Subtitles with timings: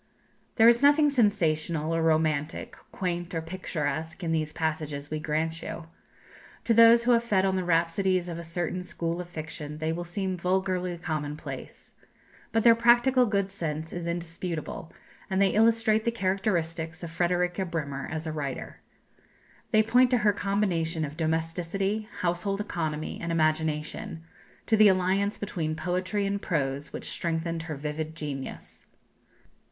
[0.55, 5.85] There is nothing sensational or romantic, quaint or picturesque, in these passages, we grant you.
[6.63, 9.93] To those who have fed on the rhapsodies of a certain school of fiction they
[9.93, 11.93] will seem vulgarly commonplace.
[12.51, 14.91] But their practical good sense is indisputable,
[15.29, 18.79] and they illustrate the characteristics of Frederika Bremer as a writer.
[19.69, 24.23] They point to her combination of domesticity, household economy, and imagination;
[24.65, 28.87] to the alliance between poetry and prose which strengthened her vivid genius.